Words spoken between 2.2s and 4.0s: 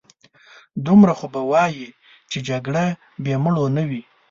چې جګړه بې مړو نه